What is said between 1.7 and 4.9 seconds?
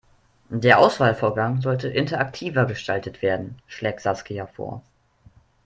interaktiver gestaltet werden, schlägt Saskia vor.